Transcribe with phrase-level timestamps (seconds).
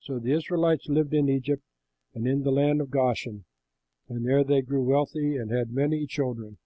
[0.00, 1.62] So the Israelites lived in Egypt,
[2.14, 3.44] in the land of Goshen,
[4.08, 6.58] and there they grew wealthy and had many children.